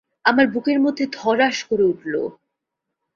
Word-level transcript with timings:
আমার 0.25 0.45
বুকের 0.47 0.79
মধ্যে 0.79 1.05
ধড়াস 1.13 1.57
করে 1.63 1.83
উঠল। 1.83 2.13